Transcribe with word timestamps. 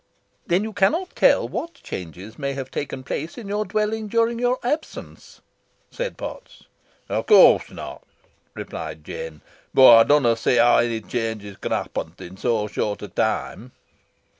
"Then 0.47 0.63
you 0.63 0.73
cannot 0.73 1.15
tell 1.15 1.47
what 1.47 1.75
changes 1.75 2.39
may 2.39 2.53
have 2.53 2.71
taken 2.71 3.03
place 3.03 3.37
in 3.37 3.47
your 3.47 3.65
dwelling 3.65 4.07
during 4.07 4.39
your 4.39 4.57
absence?" 4.63 5.41
said 5.91 6.17
Potts. 6.17 6.63
"Of 7.07 7.27
course 7.27 7.69
not," 7.69 8.01
replied 8.55 9.03
Jem, 9.03 9.41
"boh 9.75 9.99
ey 10.01 10.05
dunna 10.05 10.35
see 10.35 10.55
how 10.55 10.77
ony 10.79 11.01
chawnges 11.01 11.61
con 11.61 11.71
ha' 11.71 11.83
happent 11.83 12.19
i' 12.19 12.33
so 12.33 12.65
short 12.67 13.03
a 13.03 13.09
time." 13.09 13.73